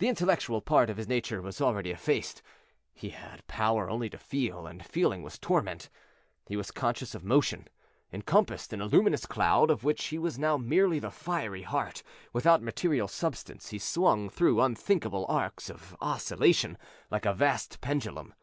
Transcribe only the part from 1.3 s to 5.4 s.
was already effaced; he had power only to feel, and feeling was